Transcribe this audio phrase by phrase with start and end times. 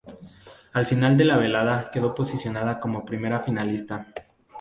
[0.73, 4.07] Al final de la velada quedó posicionada como primera finalista.